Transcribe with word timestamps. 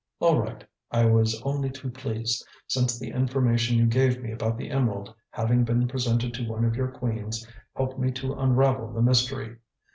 "All 0.19 0.41
right. 0.41 0.65
I 0.89 1.05
was 1.05 1.39
only 1.43 1.69
too 1.69 1.91
pleased, 1.91 2.43
since 2.65 2.97
the 2.97 3.11
information 3.11 3.77
you 3.77 3.85
gave 3.85 4.19
me 4.19 4.31
about 4.31 4.57
the 4.57 4.71
emerald 4.71 5.13
having 5.29 5.63
been 5.63 5.87
presented 5.87 6.33
to 6.33 6.47
one 6.47 6.65
of 6.65 6.75
your 6.75 6.89
queens, 6.89 7.47
helped 7.75 7.99
me 7.99 8.09
to 8.13 8.33
unravel 8.33 8.91
the 8.93 9.03
mystery. 9.03 9.57